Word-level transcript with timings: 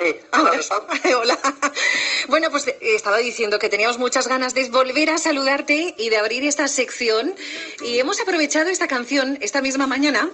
Sí, 0.00 0.16
hola. 1.12 1.38
Bueno, 2.28 2.50
pues 2.50 2.68
eh, 2.68 2.76
estaba 2.80 3.18
diciendo 3.18 3.58
que 3.58 3.68
teníamos 3.68 3.98
muchas 3.98 4.28
ganas 4.28 4.54
de 4.54 4.68
volver 4.70 5.10
a 5.10 5.18
saludarte 5.18 5.94
y 5.98 6.08
de 6.08 6.16
abrir 6.16 6.44
esta 6.44 6.68
sección. 6.68 7.34
Y 7.84 7.98
hemos 7.98 8.20
aprovechado 8.20 8.70
esta 8.70 8.88
canción 8.88 9.38
esta 9.40 9.60
misma 9.60 9.86
mañana 9.86 10.30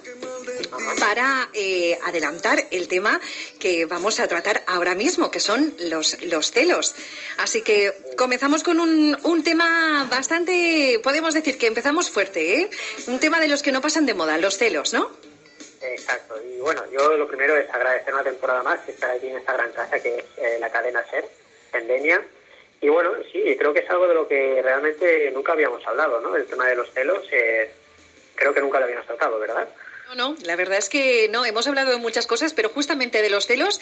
para 1.00 1.48
eh, 1.54 1.98
adelantar 2.04 2.66
el 2.70 2.88
tema 2.88 3.20
que 3.58 3.86
vamos 3.86 4.20
a 4.20 4.28
tratar 4.28 4.62
ahora 4.66 4.94
mismo, 4.94 5.30
que 5.30 5.40
son 5.40 5.74
los, 5.78 6.22
los 6.22 6.50
celos. 6.50 6.94
Así 7.38 7.62
que 7.62 7.92
comenzamos 8.16 8.62
con 8.62 8.78
un, 8.80 9.16
un 9.22 9.42
tema 9.42 10.06
bastante, 10.10 11.00
podemos 11.02 11.34
decir 11.34 11.58
que 11.58 11.66
empezamos 11.66 12.10
fuerte, 12.10 12.60
¿eh? 12.60 12.70
Un 13.06 13.18
tema 13.18 13.40
de 13.40 13.48
los 13.48 13.62
que 13.62 13.72
no 13.72 13.80
pasan 13.80 14.06
de 14.06 14.14
moda, 14.14 14.38
los 14.38 14.58
celos, 14.58 14.92
¿no? 14.92 15.10
Exacto. 15.82 16.40
Y 16.42 16.58
bueno, 16.58 16.82
yo 16.90 17.16
lo 17.16 17.28
primero 17.28 17.56
es 17.56 17.68
agradecer 17.70 18.12
una 18.12 18.24
temporada 18.24 18.62
más 18.62 18.88
estar 18.88 19.10
aquí 19.10 19.28
en 19.28 19.36
esta 19.36 19.52
gran 19.52 19.72
casa 19.72 20.00
que 20.00 20.18
es 20.18 20.24
eh, 20.36 20.58
la 20.60 20.70
cadena 20.70 21.04
SER, 21.10 21.24
Endenia. 21.72 22.22
Y 22.80 22.88
bueno, 22.88 23.12
sí, 23.32 23.56
creo 23.58 23.72
que 23.72 23.80
es 23.80 23.90
algo 23.90 24.06
de 24.06 24.14
lo 24.14 24.28
que 24.28 24.60
realmente 24.62 25.30
nunca 25.30 25.52
habíamos 25.52 25.86
hablado, 25.86 26.20
¿no? 26.20 26.36
El 26.36 26.46
tema 26.46 26.68
de 26.68 26.76
los 26.76 26.90
celos, 26.92 27.26
eh, 27.32 27.70
creo 28.34 28.52
que 28.52 28.60
nunca 28.60 28.78
lo 28.78 28.84
habíamos 28.84 29.06
tratado, 29.06 29.38
¿verdad? 29.38 29.68
No, 30.08 30.14
no, 30.14 30.36
la 30.44 30.54
verdad 30.54 30.78
es 30.78 30.88
que 30.88 31.28
no, 31.30 31.44
hemos 31.44 31.66
hablado 31.66 31.90
de 31.90 31.96
muchas 31.96 32.28
cosas, 32.28 32.52
pero 32.52 32.68
justamente 32.68 33.22
de 33.22 33.30
los 33.30 33.46
celos, 33.46 33.80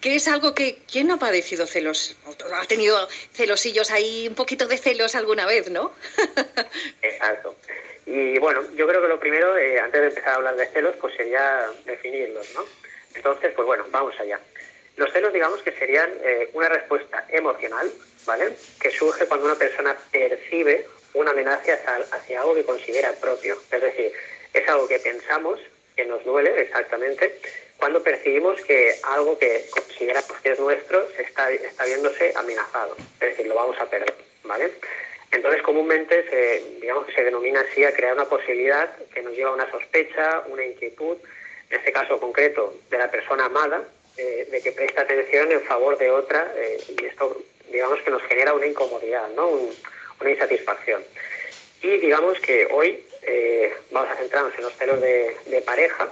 que 0.00 0.14
es 0.14 0.26
algo 0.26 0.54
que, 0.54 0.78
¿quién 0.90 1.08
no 1.08 1.14
ha 1.14 1.18
padecido 1.18 1.66
celos? 1.66 2.16
Ha 2.54 2.64
tenido 2.64 3.06
celosillos 3.34 3.90
ahí, 3.90 4.28
un 4.28 4.34
poquito 4.34 4.66
de 4.66 4.78
celos 4.78 5.14
alguna 5.14 5.44
vez, 5.44 5.68
¿no? 5.70 5.92
Exacto. 7.02 7.54
Y 8.10 8.38
bueno, 8.38 8.64
yo 8.74 8.88
creo 8.88 9.02
que 9.02 9.08
lo 9.08 9.20
primero, 9.20 9.58
eh, 9.58 9.78
antes 9.78 10.00
de 10.00 10.06
empezar 10.08 10.30
a 10.30 10.36
hablar 10.36 10.56
de 10.56 10.66
celos, 10.68 10.96
pues 10.98 11.14
sería 11.14 11.66
definirlos, 11.84 12.54
¿no? 12.54 12.64
Entonces, 13.14 13.52
pues 13.54 13.66
bueno, 13.66 13.84
vamos 13.90 14.18
allá. 14.18 14.40
Los 14.96 15.12
celos, 15.12 15.30
digamos 15.30 15.62
que 15.62 15.72
serían 15.72 16.10
eh, 16.24 16.48
una 16.54 16.70
respuesta 16.70 17.26
emocional, 17.28 17.92
¿vale? 18.24 18.54
Que 18.80 18.90
surge 18.92 19.26
cuando 19.26 19.44
una 19.44 19.56
persona 19.56 19.94
percibe 20.10 20.86
una 21.12 21.32
amenaza 21.32 21.74
hacia, 22.12 22.40
algo 22.40 22.54
que 22.54 22.64
considera 22.64 23.12
propio. 23.12 23.60
Es 23.70 23.82
decir, 23.82 24.10
es 24.54 24.66
algo 24.70 24.88
que 24.88 25.00
pensamos, 25.00 25.60
que 25.94 26.06
nos 26.06 26.24
duele 26.24 26.62
exactamente, 26.62 27.38
cuando 27.76 28.02
percibimos 28.02 28.58
que 28.62 28.94
algo 29.02 29.38
que 29.38 29.66
consideramos 29.68 30.32
que 30.42 30.52
es 30.52 30.58
nuestro 30.58 31.06
está, 31.18 31.50
está 31.50 31.84
viéndose 31.84 32.32
amenazado. 32.34 32.96
Es 33.20 33.28
decir, 33.28 33.46
lo 33.48 33.54
vamos 33.54 33.78
a 33.78 33.84
perder, 33.84 34.14
¿vale? 34.44 34.72
Entonces, 35.30 35.62
comúnmente 35.62 36.28
se, 36.30 36.80
digamos 36.80 37.06
se 37.14 37.22
denomina 37.22 37.60
así 37.60 37.84
a 37.84 37.92
crear 37.92 38.14
una 38.14 38.24
posibilidad 38.24 38.90
que 39.14 39.22
nos 39.22 39.34
lleva 39.34 39.50
a 39.50 39.54
una 39.54 39.70
sospecha, 39.70 40.42
una 40.48 40.64
inquietud, 40.64 41.18
en 41.70 41.78
este 41.78 41.92
caso 41.92 42.18
concreto 42.18 42.74
de 42.88 42.98
la 42.98 43.10
persona 43.10 43.44
amada, 43.44 43.84
eh, 44.16 44.48
de 44.50 44.60
que 44.62 44.72
presta 44.72 45.02
atención 45.02 45.52
en 45.52 45.62
favor 45.62 45.98
de 45.98 46.10
otra 46.10 46.50
eh, 46.56 46.78
y 46.88 47.04
esto, 47.04 47.42
digamos 47.70 48.00
que 48.00 48.10
nos 48.10 48.22
genera 48.22 48.54
una 48.54 48.66
incomodidad, 48.66 49.28
¿no? 49.36 49.48
una 50.20 50.30
insatisfacción. 50.30 51.04
Y 51.82 51.98
digamos 51.98 52.40
que 52.40 52.66
hoy 52.70 53.04
eh, 53.22 53.72
vamos 53.90 54.10
a 54.10 54.16
centrarnos 54.16 54.54
en 54.56 54.62
los 54.62 54.74
celos 54.76 55.00
de, 55.00 55.36
de 55.46 55.60
pareja, 55.60 56.10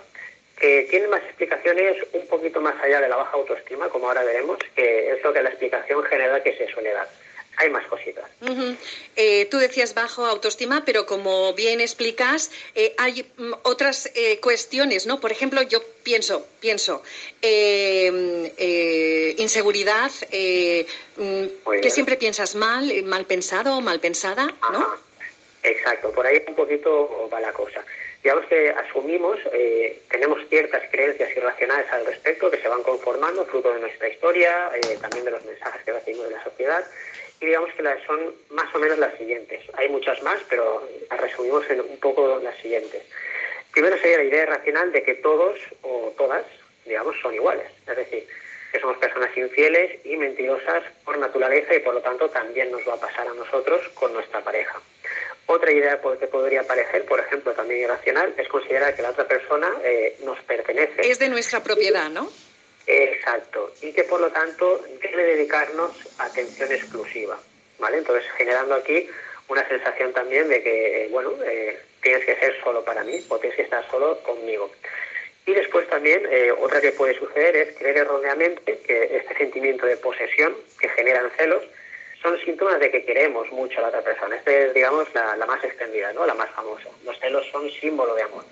que 0.59 0.87
tienen 0.91 1.11
más 1.11 1.23
explicaciones 1.23 1.97
un 2.13 2.27
poquito 2.29 2.61
más 2.61 2.81
allá 2.83 3.01
de 3.01 3.09
la 3.09 3.17
baja 3.17 3.33
autoestima, 3.33 3.89
como 3.89 4.09
ahora 4.09 4.25
veremos, 4.25 4.59
que 4.75 5.11
es 5.11 5.23
lo 5.23 5.33
que 5.33 5.43
la 5.43 5.51
explicación 5.51 6.03
general 6.05 6.43
que 6.43 6.57
se 6.57 6.69
suele 6.69 6.93
dar 6.93 7.09
hay 7.57 7.71
más 7.71 7.87
cositas. 7.87 8.25
Eh, 9.17 9.47
tú 9.47 9.59
decías 9.59 9.95
bajo 9.95 10.27
autoestima, 10.27 10.85
pero 10.85 11.07
como 11.07 11.55
bien 11.55 11.81
explicas, 11.81 12.51
eh, 12.75 12.95
hay 12.99 13.27
mm, 13.37 13.53
otras 13.63 14.11
eh, 14.15 14.39
cuestiones, 14.41 15.07
¿no? 15.07 15.21
Por 15.21 15.33
ejemplo, 15.33 15.63
yo 15.63 15.83
pienso, 16.03 16.47
pienso, 16.61 17.03
inseguridad, 19.39 20.11
mm, 21.17 21.47
que 21.81 21.91
siempre 21.91 22.17
piensas 22.17 22.55
mal, 22.55 23.03
mal 23.05 23.25
pensado, 23.25 23.81
mal 23.81 24.01
pensada, 24.01 24.55
¿no? 24.73 24.97
Exacto, 25.63 26.13
por 26.13 26.27
ahí 26.27 26.43
un 26.47 26.55
poquito 26.55 27.29
va 27.33 27.41
la 27.41 27.53
cosa. 27.53 27.83
Digamos 28.23 28.47
que 28.47 28.71
asumimos, 28.71 29.39
tenemos 30.11 30.41
ciertas 30.49 30.83
creencias 30.91 31.37
irracionales 31.37 31.91
al 31.93 32.07
respecto 32.07 32.51
que 32.51 32.59
se 32.59 32.69
van 32.69 32.83
conformando 32.83 33.47
fruto 33.47 33.73
de 33.73 33.81
nuestra 33.81 34.09
historia, 34.09 34.71
también 35.01 35.25
de 35.25 35.31
los 35.31 35.45
mensajes 35.45 35.83
que 35.85 35.93
recibimos 35.93 36.29
de 36.29 36.35
la 36.35 36.43
sociedad, 36.43 36.85
digamos 37.41 37.71
que 37.75 37.83
las 37.83 38.03
son 38.05 38.35
más 38.51 38.75
o 38.75 38.79
menos 38.79 38.99
las 38.99 39.17
siguientes. 39.19 39.63
Hay 39.75 39.89
muchas 39.89 40.23
más, 40.23 40.39
pero 40.49 40.87
las 41.11 41.21
resumimos 41.21 41.69
en 41.71 41.81
un 41.81 41.99
poco 41.99 42.41
las 42.43 42.57
siguientes. 42.59 43.03
Primero 43.73 43.99
sería 43.99 44.19
la 44.19 44.25
idea 44.25 44.47
racional 44.47 44.93
de 44.93 45.03
que 45.03 45.15
todos 45.15 45.59
o 45.83 46.13
todas, 46.17 46.45
digamos, 46.85 47.15
son 47.21 47.35
iguales. 47.35 47.67
Es 47.87 47.97
decir, 47.97 48.27
que 48.73 48.81
somos 48.81 48.97
personas 48.99 49.37
infieles 49.37 50.01
y 50.05 50.17
mentirosas 50.17 50.83
por 51.05 51.19
naturaleza 51.19 51.75
y 51.75 51.81
por 51.81 51.95
lo 51.95 52.01
tanto 52.01 52.31
también 52.31 52.71
nos 52.71 52.87
va 52.89 52.95
a 52.95 53.01
pasar 53.01 53.29
a 53.29 53.35
nosotros 53.35 53.87
con 53.95 54.13
nuestra 54.13 54.41
pareja. 54.41 54.81
Otra 55.47 55.71
idea 55.71 56.01
que 56.19 56.27
podría 56.27 56.65
parecer, 56.65 57.05
por 57.05 57.21
ejemplo, 57.21 57.53
también 57.53 57.83
irracional, 57.83 58.35
es 58.37 58.49
considerar 58.49 58.97
que 58.97 59.03
la 59.03 59.11
otra 59.11 59.29
persona 59.29 59.71
eh, 59.85 60.17
nos 60.25 60.41
pertenece. 60.41 61.09
Es 61.09 61.19
de 61.19 61.29
nuestra 61.29 61.63
propiedad, 61.63 62.11
¿no? 62.11 62.29
Exacto, 62.87 63.73
y 63.83 63.93
que 63.93 64.05
por 64.05 64.21
lo 64.21 64.31
tanto 64.31 64.85
debe 65.03 65.25
dedicarnos 65.25 65.91
atención 66.19 66.71
exclusiva, 66.71 67.37
¿vale? 67.79 67.99
Entonces 67.99 68.25
generando 68.37 68.77
aquí 68.77 69.09
una 69.49 69.67
sensación 69.69 70.13
también 70.13 70.49
de 70.49 70.63
que, 70.63 71.05
eh, 71.05 71.09
bueno, 71.11 71.33
eh, 71.45 71.81
tienes 72.01 72.25
que 72.25 72.37
ser 72.37 72.61
solo 72.63 72.85
para 72.85 73.03
mí 73.03 73.25
o 73.29 73.39
tienes 73.39 73.57
que 73.57 73.63
estar 73.63 73.89
solo 73.91 74.21
conmigo. 74.23 74.71
Y 75.47 75.53
después 75.53 75.89
también 75.89 76.27
eh, 76.31 76.53
otra 76.53 76.81
que 76.81 76.93
puede 76.93 77.19
suceder 77.19 77.57
es 77.57 77.77
creer 77.77 77.99
erróneamente 77.99 78.79
que 78.79 79.17
este 79.17 79.37
sentimiento 79.37 79.87
de 79.87 79.97
posesión 79.97 80.57
que 80.79 80.89
generan 80.91 81.31
celos 81.37 81.65
son 82.23 82.39
síntomas 82.41 82.81
de 82.81 82.91
que 82.91 83.05
queremos 83.05 83.51
mucho 83.53 83.79
a 83.79 83.83
la 83.83 83.89
otra 83.89 84.03
persona. 84.03 84.37
Esta 84.37 84.53
es, 84.53 84.75
digamos, 84.75 85.13
la, 85.15 85.37
la 85.37 85.47
más 85.47 85.63
extendida, 85.63 86.13
¿no? 86.13 86.27
La 86.27 86.35
más 86.35 86.51
famosa. 86.51 86.89
Los 87.05 87.19
celos 87.21 87.47
son 87.51 87.71
símbolo 87.71 88.15
de 88.15 88.23
amor. 88.23 88.45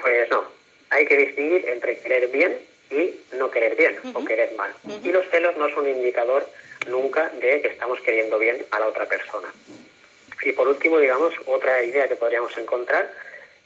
Pues 0.00 0.28
no, 0.30 0.44
hay 0.90 1.06
que 1.06 1.16
distinguir 1.16 1.68
entre 1.68 1.98
querer 2.00 2.28
bien 2.28 2.58
y 2.90 3.14
no 3.36 3.50
querer 3.50 3.76
bien 3.76 3.96
o 4.14 4.24
querer 4.24 4.54
mal. 4.54 4.72
Y 5.02 5.10
los 5.10 5.26
celos 5.28 5.56
no 5.56 5.68
son 5.70 5.84
un 5.84 5.90
indicador 5.90 6.48
nunca 6.88 7.30
de 7.40 7.60
que 7.60 7.68
estamos 7.68 8.00
queriendo 8.00 8.38
bien 8.38 8.64
a 8.70 8.80
la 8.80 8.88
otra 8.88 9.06
persona. 9.06 9.48
Y 10.42 10.52
por 10.52 10.68
último, 10.68 10.98
digamos, 10.98 11.34
otra 11.46 11.82
idea 11.82 12.08
que 12.08 12.16
podríamos 12.16 12.56
encontrar 12.56 13.10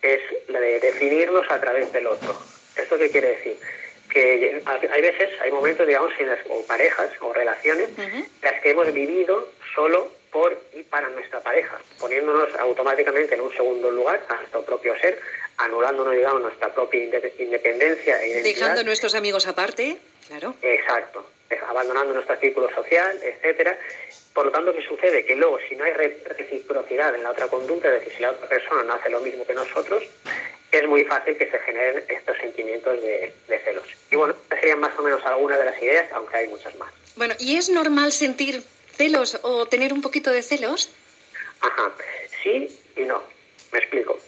es 0.03 0.20
la 0.48 0.60
de 0.60 0.81
definirnos 0.81 1.50
a 1.50 1.60
través 1.60 1.92
del 1.92 2.06
otro. 2.06 2.36
¿Esto 2.76 2.97
qué 2.97 3.10
quiere 3.10 3.36
decir? 3.36 3.56
Que 4.08 4.62
hay 4.91 5.03
veces, 5.03 5.31
hay 5.41 5.52
momentos, 5.52 5.87
digamos, 5.87 6.12
en 6.19 6.28
las, 6.28 6.38
o 6.48 6.64
parejas 6.66 7.10
o 7.20 7.32
relaciones, 7.32 7.91
las 8.42 8.60
que 8.60 8.70
hemos 8.70 8.92
vivido 8.92 9.48
solo 9.75 10.10
por 10.32 10.56
y 10.72 10.82
para 10.84 11.08
nuestra 11.10 11.41
pareja, 11.41 11.78
poniéndonos 11.98 12.54
automáticamente 12.54 13.34
en 13.34 13.41
un 13.42 13.52
segundo 13.52 13.91
lugar 13.91 14.22
a 14.28 14.37
nuestro 14.37 14.64
propio 14.64 14.98
ser, 15.00 15.20
anulándonos, 15.60 16.15
digamos, 16.15 16.43
nuestra 16.43 16.72
propia 16.72 17.04
independencia 17.38 18.22
e. 18.22 18.43
Dejando 18.43 18.81
a 18.81 18.84
nuestros 18.84 19.15
amigos 19.15 19.47
aparte, 19.47 19.98
claro. 20.26 20.54
Exacto, 20.62 21.26
abandonando 21.69 22.15
nuestro 22.15 22.37
círculo 22.38 22.71
social, 22.75 23.19
etcétera. 23.22 23.78
Por 24.32 24.47
lo 24.47 24.53
tanto, 24.53 24.72
¿qué 24.75 24.82
sucede? 24.82 25.25
Que 25.25 25.34
luego, 25.34 25.59
si 25.69 25.75
no 25.76 25.84
hay 25.84 25.93
reciprocidad 25.93 27.15
en 27.15 27.25
la 27.25 27.31
otra 27.31 27.49
conducta, 27.49 27.88
es 27.88 28.00
decir, 28.00 28.12
si 28.16 28.22
la 28.22 28.31
otra 28.31 28.49
persona 28.49 28.84
no 28.84 28.94
hace 28.94 29.10
lo 29.10 29.20
mismo 29.20 29.44
que 29.44 29.54
nosotros, 29.54 30.04
es 30.70 30.87
muy 30.87 31.04
fácil 31.04 31.37
que 31.37 31.50
se 31.50 31.59
generen 31.59 32.04
estos 32.09 32.38
sentimientos 32.38 33.03
de, 33.03 33.32
de 33.49 33.59
celos. 33.59 33.84
Y 34.10 34.16
bueno, 34.16 34.37
serían 34.49 34.78
más 34.78 34.97
o 34.99 35.03
menos 35.03 35.25
algunas 35.26 35.59
de 35.59 35.65
las 35.65 35.82
ideas, 35.82 36.09
aunque 36.12 36.37
hay 36.37 36.49
muchas 36.49 36.75
más. 36.76 36.93
Bueno, 37.16 37.34
¿y 37.41 37.56
es 37.56 37.69
normal 37.69 38.12
sentir 38.12 38.62
celos 38.94 39.38
o 39.43 39.66
tener 39.66 39.93
un 39.93 40.00
poquito 40.00 40.31
de 40.31 40.43
celos? 40.43 40.91
Ajá, 41.60 41.93
sí 42.43 42.81
y 42.97 43.03
no. 43.03 43.22
Me 43.72 43.78
explico. 43.78 44.19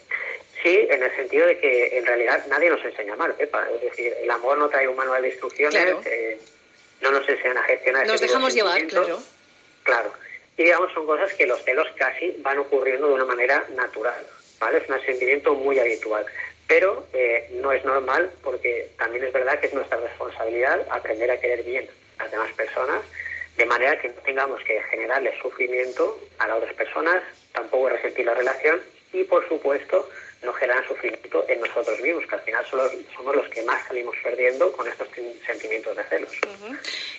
Sí, 0.63 0.87
en 0.89 1.03
el 1.03 1.13
sentido 1.17 1.45
de 1.45 1.59
que 1.59 1.97
en 1.97 2.05
realidad 2.05 2.45
nadie 2.47 2.69
nos 2.69 2.83
enseña 2.85 3.17
mal, 3.17 3.35
Pepa. 3.35 3.67
Es 3.75 3.81
decir, 3.81 4.13
el 4.21 4.31
amor 4.31 4.57
no 4.57 4.69
trae 4.69 4.87
un 4.87 4.95
manual 4.95 5.21
de 5.21 5.27
instrucciones, 5.27 5.95
eh, 6.05 6.39
no 7.01 7.11
nos 7.11 7.27
enseñan 7.27 7.57
a 7.57 7.63
gestionar. 7.63 8.07
Nos 8.07 8.21
dejamos 8.21 8.53
llevar, 8.53 8.81
claro. 8.87 9.21
Claro. 9.83 10.13
Y 10.55 10.63
digamos, 10.63 10.93
son 10.93 11.05
cosas 11.05 11.33
que 11.33 11.45
los 11.45 11.61
celos 11.63 11.87
casi 11.97 12.33
van 12.39 12.59
ocurriendo 12.59 13.07
de 13.07 13.13
una 13.13 13.25
manera 13.25 13.65
natural, 13.75 14.25
¿vale? 14.59 14.77
Es 14.77 14.89
un 14.89 15.01
sentimiento 15.01 15.53
muy 15.53 15.77
habitual. 15.79 16.25
Pero 16.65 17.05
eh, 17.11 17.49
no 17.61 17.73
es 17.73 17.83
normal 17.83 18.31
porque 18.41 18.89
también 18.97 19.25
es 19.25 19.33
verdad 19.33 19.59
que 19.59 19.67
es 19.67 19.73
nuestra 19.73 19.99
responsabilidad 19.99 20.87
aprender 20.89 21.29
a 21.29 21.39
querer 21.41 21.63
bien 21.63 21.89
a 22.19 22.23
las 22.23 22.31
demás 22.31 22.53
personas, 22.53 23.01
de 23.57 23.65
manera 23.65 23.99
que 23.99 24.07
no 24.07 24.21
tengamos 24.21 24.63
que 24.63 24.81
generarle 24.83 25.37
sufrimiento 25.41 26.17
a 26.39 26.47
las 26.47 26.57
otras 26.57 26.73
personas, 26.75 27.21
tampoco 27.51 27.89
resentir 27.89 28.25
la 28.25 28.33
relación 28.33 28.81
y, 29.11 29.25
por 29.25 29.45
supuesto, 29.49 30.09
no 30.43 30.53
generan 30.53 30.85
sufrimiento 30.87 31.45
en 31.47 31.61
nosotros 31.61 31.99
mismos, 32.01 32.25
que 32.27 32.35
al 32.35 32.41
final 32.41 32.65
somos 33.15 33.35
los 33.35 33.49
que 33.49 33.63
más 33.63 33.85
salimos 33.87 34.15
perdiendo 34.23 34.71
con 34.73 34.87
estos 34.87 35.07
sentimientos 35.45 35.95
de 35.95 36.03
celos. 36.03 36.31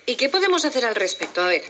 ¿Y 0.06 0.16
qué 0.16 0.28
podemos 0.28 0.64
hacer 0.64 0.84
al 0.84 0.94
respecto? 0.94 1.40
A 1.40 1.48
ver. 1.48 1.62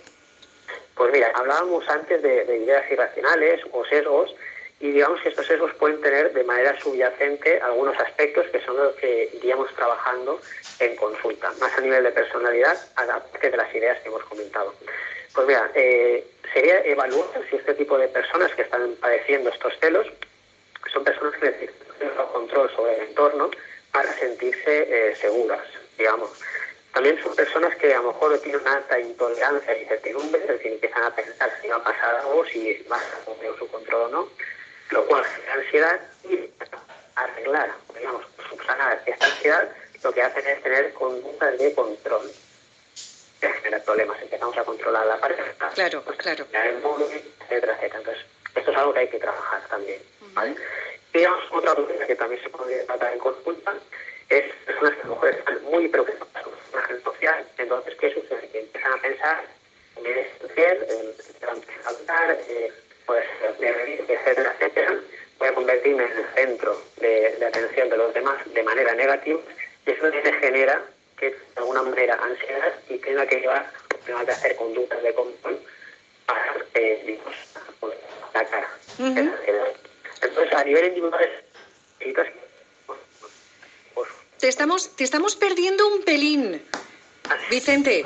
Pues 0.95 1.13
mira, 1.13 1.33
hablábamos 1.35 1.89
antes 1.89 2.23
de, 2.23 2.45
ideas 2.57 2.91
irracionales 2.91 3.61
o 3.73 3.85
sesgos 3.85 4.35
y 4.81 4.93
digamos 4.93 5.21
que 5.23 5.31
estos 5.31 5.47
sesgos 5.47 5.73
pueden 5.75 6.01
tener 6.01 6.33
de 6.33 6.45
manera 6.45 6.79
subyacente 6.81 7.61
algunos 7.61 7.99
aspectos 7.99 8.47
que 8.51 8.61
son 8.65 8.77
los 8.77 8.95
que 8.97 9.31
iríamos 9.35 9.73
trabajando 9.75 10.41
en 10.79 10.95
consulta, 10.97 11.53
más 11.61 11.77
a 11.77 11.81
nivel 11.81 12.05
de 12.05 12.11
personalidad, 12.11 12.79
aparte 12.97 13.51
de 13.51 13.57
las 13.57 13.75
ideas 13.75 14.01
que 14.01 14.09
hemos 14.09 14.25
comentado. 14.25 14.75
Pues 15.35 15.47
mira, 15.47 15.71
eh, 15.75 16.25
sería 16.53 16.85
evaluar 16.85 17.27
si 17.51 17.57
este 17.57 17.75
tipo 17.75 17.99
de 17.99 18.09
personas 18.09 18.53
que 18.55 18.63
están 18.63 18.95
padeciendo 19.01 19.51
estos 19.51 19.73
celos 19.81 20.07
son 20.95 21.05
personas 21.05 21.35
que 21.35 21.47
necesitan 21.51 22.27
control 22.33 22.71
sobre 22.75 22.97
el 22.97 23.09
entorno 23.09 23.51
para 23.93 24.13
sentirse 24.15 25.11
eh, 25.11 25.17
seguras, 25.17 25.61
digamos. 25.99 26.31
También 26.93 27.21
son 27.23 27.35
personas 27.35 27.75
que 27.77 27.93
a 27.93 28.01
lo 28.01 28.13
mejor 28.13 28.39
tienen 28.39 28.61
una 28.61 28.77
alta 28.77 28.99
intolerancia 29.01 29.77
y 29.77 29.83
incertidumbre, 29.83 30.41
es 30.41 30.49
decir, 30.49 30.73
empiezan 30.73 31.03
a 31.03 31.15
pensar 31.15 31.53
si 31.61 31.69
va 31.69 31.77
a 31.77 31.85
pasar 31.85 32.15
algo, 32.17 32.45
si 32.47 32.87
va 32.91 32.97
a 32.97 33.03
estar 33.03 33.59
su 33.59 33.69
control 33.69 34.03
o 34.03 34.09
no, 34.09 34.29
lo 34.91 35.07
cual 35.07 35.25
genera 35.25 35.55
ansiedad 35.55 36.01
y 36.25 36.51
arreglar, 37.17 37.73
digamos, 37.97 38.23
subsanar 38.49 39.03
esta 39.05 39.27
ansiedad, 39.27 39.69
lo 40.05 40.13
que 40.13 40.23
hacen 40.23 40.47
es 40.47 40.63
tener 40.63 40.93
conductas 40.95 41.59
de 41.59 41.75
control 41.75 42.31
que 43.41 43.49
generan 43.49 43.83
problemas. 43.83 44.23
Empezamos 44.23 44.57
a 44.57 44.65
controlar 44.65 45.07
la 45.07 45.19
pareja, 45.19 45.43
claro, 45.75 46.05
claro. 46.17 46.47
el 46.53 46.79
móvil, 46.81 47.35
etcétera, 47.41 47.75
etcétera. 47.75 47.99
Entonces, 47.99 48.25
esto 48.55 48.71
es 48.71 48.77
algo 48.77 48.93
que 48.93 49.01
hay 49.01 49.09
que 49.09 49.19
trabajar 49.19 49.67
también. 49.69 50.01
¿vale? 50.35 50.55
Digamos, 51.15 51.45
otra 51.53 51.75
cosa 51.77 52.07
que 52.07 52.17
también 52.17 52.43
se 52.43 52.51
podría 52.51 52.85
tratar 52.87 53.13
en 53.13 53.19
consulta 53.21 53.75
es 54.29 54.53
personas 54.67 54.95
que 54.97 55.03
a 55.03 55.07
lo 55.07 55.15
mejor 55.15 55.29
están 55.31 55.65
muy 55.65 55.89
preocupadas 55.89 56.43
por 56.43 56.53
su 56.53 56.71
imagen 56.73 57.03
social. 57.05 57.47
Entonces, 57.57 57.95
¿qué 58.01 58.15
sucede? 58.15 58.49
Que 58.49 58.61
empiezan 58.61 58.93
a 58.93 58.97
pensar 58.97 59.45
en 59.97 60.07
el 60.07 60.51
fiel, 60.51 60.87
empiezan 60.91 61.63
a 61.85 61.89
hablar, 61.89 62.39
eh, 62.49 62.73
pues, 63.07 63.25
de 63.61 64.05
etcétera, 64.09 64.55
etcétera. 64.59 64.95
Voy 65.39 65.49
a 65.49 65.55
convertirme 65.55 66.05
en 66.05 66.13
el 66.19 66.27
centro 66.35 66.83
de, 66.97 67.37
de, 67.39 67.47
atención 67.47 67.89
de 67.91 67.97
los 67.97 68.13
demás 68.13 68.39
de 68.53 68.63
manera 68.63 68.95
negativa 68.95 69.41
y 69.87 69.91
eso 69.91 70.03
me 70.05 70.33
genera 70.33 70.83
que 71.17 71.31
de 71.31 71.37
alguna 71.57 71.83
manera 71.83 72.15
ansiedad 72.23 72.73
y 72.89 72.99
tenga 72.99 73.25
que 73.27 73.41
llevar, 73.41 73.71
tenga 74.05 74.25
que 74.25 74.33
hacer 74.33 74.57
conductas 74.57 75.03
de 75.03 75.15
control 75.15 75.61
para, 76.27 76.57
eh, 76.75 77.03
digamos, 77.07 77.35
la 78.33 78.45
cara. 78.47 78.69
Uh 78.99 79.03
-huh. 79.05 79.84
A 80.57 80.65
nivel 80.65 80.87
individual, 80.87 81.31
necesitas 81.99 82.29
te 84.39 84.49
estamos, 84.49 84.95
te 84.95 85.05
estamos 85.05 85.37
perdiendo 85.37 85.89
un 85.89 86.03
pelín. 86.03 86.63
Vicente. 87.49 88.05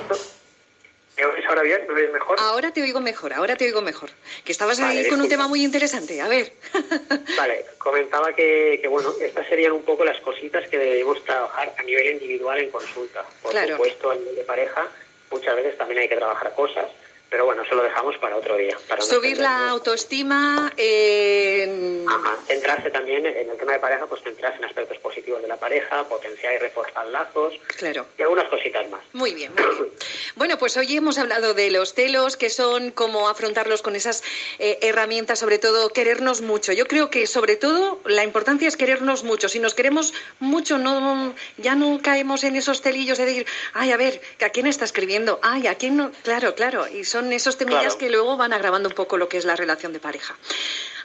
¿Me 1.16 1.26
oís 1.26 1.44
ahora 1.46 1.62
bien? 1.62 1.80
¿Me 1.88 1.94
oís 1.94 2.12
mejor? 2.12 2.36
Ahora 2.38 2.72
te 2.72 2.80
oigo 2.80 3.00
mejor, 3.00 3.32
ahora 3.32 3.56
te 3.56 3.64
oigo 3.64 3.82
mejor. 3.82 4.10
Que 4.44 4.52
estabas 4.52 4.78
vale, 4.78 5.00
ahí 5.00 5.08
con 5.08 5.20
un 5.20 5.28
tema 5.28 5.48
muy 5.48 5.64
interesante. 5.64 6.20
A 6.20 6.28
ver. 6.28 6.52
Vale, 7.36 7.66
comentaba 7.78 8.32
que, 8.34 8.78
que, 8.80 8.86
bueno, 8.86 9.12
estas 9.20 9.48
serían 9.48 9.72
un 9.72 9.82
poco 9.82 10.04
las 10.04 10.20
cositas 10.20 10.68
que 10.68 10.78
debemos 10.78 11.24
trabajar 11.24 11.74
a 11.76 11.82
nivel 11.82 12.06
individual 12.12 12.60
en 12.60 12.70
consulta. 12.70 13.24
Por 13.42 13.50
claro. 13.50 13.72
supuesto, 13.72 14.12
a 14.12 14.14
nivel 14.14 14.36
de 14.36 14.44
pareja, 14.44 14.86
muchas 15.32 15.56
veces 15.56 15.76
también 15.76 16.02
hay 16.02 16.08
que 16.08 16.16
trabajar 16.16 16.54
cosas 16.54 16.86
pero 17.30 17.44
bueno, 17.44 17.62
eso 17.62 17.74
lo 17.74 17.82
dejamos 17.82 18.16
para 18.18 18.36
otro 18.36 18.56
día. 18.56 18.76
Para 18.88 19.02
Subir 19.02 19.36
no 19.36 19.42
la 19.42 19.68
autoestima. 19.68 20.72
Eh... 20.76 22.04
Ajá. 22.08 22.36
Centrarse 22.46 22.90
también 22.90 23.26
en 23.26 23.50
el 23.50 23.56
tema 23.56 23.72
de 23.72 23.78
pareja, 23.78 24.06
pues 24.06 24.22
centrarse 24.22 24.58
en 24.58 24.64
aspectos 24.64 24.98
positivos 24.98 25.42
de 25.42 25.48
la 25.48 25.56
pareja, 25.56 26.04
potenciar 26.08 26.54
y 26.54 26.58
reforzar 26.58 27.06
lazos. 27.08 27.54
Claro. 27.76 28.06
Y 28.16 28.22
algunas 28.22 28.48
cositas 28.48 28.88
más. 28.90 29.00
Muy 29.12 29.34
bien, 29.34 29.52
muy 29.54 29.76
bien. 29.76 29.90
bueno, 30.36 30.58
pues 30.58 30.76
hoy 30.76 30.96
hemos 30.96 31.18
hablado 31.18 31.52
de 31.54 31.70
los 31.70 31.92
celos, 31.92 32.36
que 32.36 32.48
son 32.48 32.90
cómo 32.92 33.28
afrontarlos 33.28 33.82
con 33.82 33.94
esas 33.94 34.22
eh, 34.58 34.78
herramientas, 34.82 35.38
sobre 35.38 35.58
todo 35.58 35.90
querernos 35.90 36.40
mucho. 36.40 36.72
Yo 36.72 36.86
creo 36.86 37.10
que 37.10 37.26
sobre 37.26 37.56
todo 37.56 38.00
la 38.06 38.24
importancia 38.24 38.68
es 38.68 38.76
querernos 38.76 39.24
mucho. 39.24 39.48
Si 39.48 39.58
nos 39.58 39.74
queremos 39.74 40.14
mucho, 40.38 40.78
no 40.78 41.34
ya 41.58 41.74
no 41.74 42.00
caemos 42.02 42.44
en 42.44 42.56
esos 42.56 42.80
celillos 42.80 43.18
de 43.18 43.26
decir, 43.26 43.46
ay, 43.74 43.92
a 43.92 43.96
ver, 43.96 44.20
¿a 44.40 44.48
quién 44.50 44.66
está 44.66 44.84
escribiendo? 44.84 45.38
Ay, 45.42 45.66
¿a 45.66 45.74
quién 45.74 45.96
no? 45.96 46.10
Claro, 46.22 46.54
claro. 46.54 46.88
Y 46.88 47.04
son 47.04 47.17
son 47.18 47.32
esos 47.32 47.56
temillas 47.56 47.82
Claro. 47.96 47.98
que 47.98 48.10
luego 48.10 48.36
van 48.36 48.52
agravando 48.52 48.88
un 48.88 48.94
poco 48.94 49.16
lo 49.16 49.28
que 49.28 49.38
es 49.38 49.44
la 49.44 49.56
relación 49.56 49.92
de 49.92 49.98
pareja. 50.00 50.36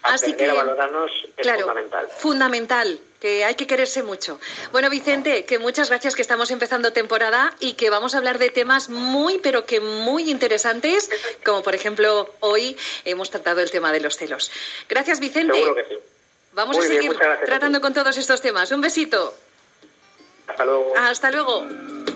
Así 0.03 0.31
Aprender 0.33 0.45
que, 0.47 0.51
a 0.51 0.63
valorarnos 0.63 1.11
es 1.37 1.43
claro, 1.43 1.61
fundamental. 1.61 2.07
fundamental, 2.17 2.99
que 3.21 3.45
hay 3.45 3.55
que 3.55 3.65
quererse 3.65 4.03
mucho. 4.03 4.37
Bueno, 4.73 4.89
Vicente, 4.89 5.45
que 5.45 5.59
muchas 5.59 5.89
gracias 5.89 6.13
que 6.13 6.21
estamos 6.21 6.51
empezando 6.51 6.91
temporada 6.91 7.55
y 7.59 7.73
que 7.73 7.89
vamos 7.89 8.13
a 8.13 8.17
hablar 8.17 8.37
de 8.37 8.49
temas 8.49 8.89
muy, 8.89 9.39
pero 9.39 9.65
que 9.65 9.79
muy 9.79 10.29
interesantes, 10.29 11.09
como 11.45 11.63
por 11.63 11.73
ejemplo 11.73 12.29
hoy 12.41 12.77
hemos 13.05 13.29
tratado 13.29 13.61
el 13.61 13.71
tema 13.71 13.91
de 13.93 14.01
los 14.01 14.17
celos. 14.17 14.51
Gracias, 14.89 15.19
Vicente. 15.21 15.53
Seguro 15.55 15.75
que 15.75 15.85
sí. 15.85 15.95
Vamos 16.51 16.75
Muy 16.77 16.85
a 16.85 16.89
bien, 16.89 17.01
seguir 17.01 17.17
gracias 17.17 17.39
ti. 17.39 17.45
tratando 17.47 17.81
con 17.81 17.93
todos 17.93 18.15
estos 18.17 18.41
temas. 18.41 18.71
Un 18.71 18.81
besito. 18.81 19.33
Hasta 20.47 20.65
luego. 20.65 20.93
Hasta 20.97 21.31
luego. 21.31 22.12